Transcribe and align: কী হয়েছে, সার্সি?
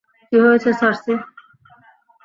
কী 0.31 0.37
হয়েছে, 0.39 0.69
সার্সি? 0.73 1.13